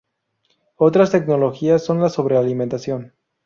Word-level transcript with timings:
Otras 0.77 1.11
tecnologías 1.11 1.85
son 1.85 2.01
la 2.01 2.09
sobrealimentación. 2.09 3.13